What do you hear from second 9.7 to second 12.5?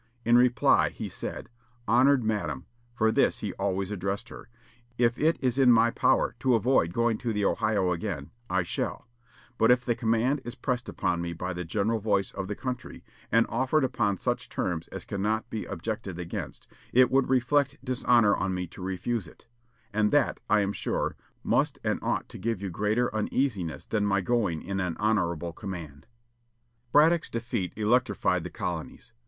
the command is pressed upon me by the general voice of